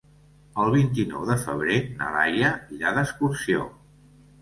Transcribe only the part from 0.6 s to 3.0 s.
El vint-i-nou de febrer na Laia irà